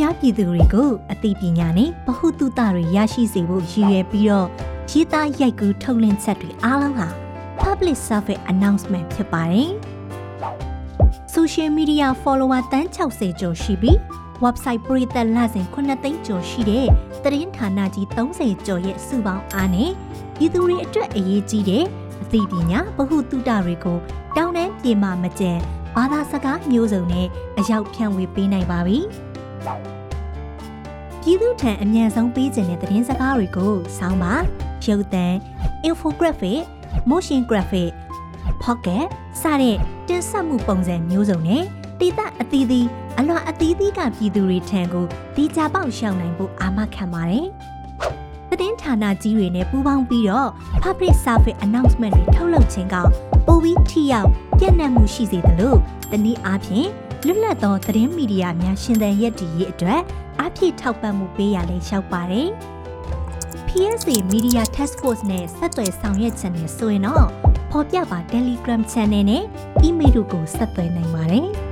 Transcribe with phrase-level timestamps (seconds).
[0.00, 4.48] များပြည်သူတွေကိုအသိပညာနဲ့ဗဟုသုတတွေရရှိစေဖို့ရည်ရွယ်ပြီးတော့
[4.90, 7.08] ရေးသားရိုက်ကူးထုတ်လွှင့်ချက်တွေအားလုံးဟာ
[7.62, 9.70] public service announcement ဖြစ်ပါတယ်။
[11.34, 13.96] social media follower တန်း60ကျော်ရှိပြီး
[14.44, 16.86] website ပရိသတ်လစဉ်9သိန်းကျော်ရှိတဲ့
[17.22, 19.90] သတင်းဌာနကြီး30ကျော်ရဲ့စုပေါင်းအားနဲ့
[20.36, 21.84] ပြည်သူတွေအတွက်အရေးကြီးတဲ့
[22.22, 23.98] အသိပညာဗဟုသုတတွေကို
[24.36, 25.58] တောင်းတပြေမှမကျန်
[25.96, 27.26] ဘာသာစကားမျိုးစုံနဲ့
[27.58, 29.00] အရောက်ဖြန့်ဝေပေးနိုင်ပါပြီ။
[31.22, 34.34] ပြည်သူထံအမြန်ဆုံးပေးခြင်းတဲ့သတင်းစကားတွေကိုစောင်းပါ
[34.84, 35.26] ရုပ်သံ
[35.88, 36.60] infographic
[37.10, 37.90] motion graphic
[38.62, 39.06] pocket
[39.40, 39.76] စတဲ့
[40.08, 41.62] တင်ဆက်မှုပုံစံမျိုးစုံနဲ့
[42.00, 42.86] တည်တဲ့အသီးသီး
[43.18, 45.04] အလွန်အသီးသီးကပြည်သူတွေထံကို
[45.34, 47.46] ဒီကြပေါက်ရှောင်နိုင်ဖို့အာမခံပါတယ်။
[48.48, 50.50] သတင်းဌာနကြီးတွေနဲ့ပူးပေါင်းပြီးတော့
[50.82, 52.96] public service announcement တွေထုတ်လုပ်ခြင်းက
[53.46, 55.78] ပိုပြီးထိရောက်ပြည့်နှက်မှုရှိစေတယ်လို့
[56.10, 56.88] တနည်းအားဖြင့်
[57.26, 60.00] လွတ်လပ်သောသတင်းမီဒီယာများရှင်သန်ရည်တည်ရေးအတွက်
[60.40, 62.48] အပြည့်ထောက်ပံ့မှုပေးရလဲလျှောက်ပါတယ်။
[63.68, 67.26] PSA Media Task Force နဲ့ဆက်သွယ်ဆောင်ရွက်ခြင်းနဲ့ဆိုရင်တော့
[67.70, 69.44] ဖော်ပြပါ Telegram Channel နဲ့
[69.86, 71.48] email တို့ကိုဆက်သွယ်နိုင်ပါတယ်။